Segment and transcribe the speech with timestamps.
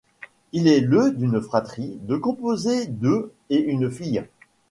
[0.51, 4.23] Il est le d’une fratrie de composée de et une fille.